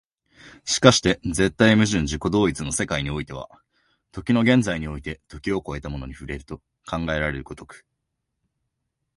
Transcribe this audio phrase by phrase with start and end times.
[0.65, 3.47] 而して絶対矛盾的自己同一の世界においては、
[4.11, 6.57] 時の現在において時を越えたものに触れると
[6.89, 7.85] 考えられる如く、